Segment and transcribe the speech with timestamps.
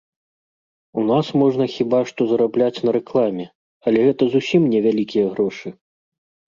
[1.01, 3.45] У нас можна хіба што зарабляць на рэкламе,
[3.85, 5.67] але гэта зусім не вялікія грошы.